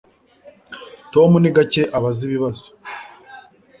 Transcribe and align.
Tom 1.13 1.31
ni 1.41 1.49
gake 1.55 1.81
abaza 1.97 2.21
ibibazo 2.27 2.65